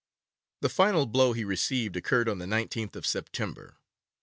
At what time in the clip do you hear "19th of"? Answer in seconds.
2.47-3.05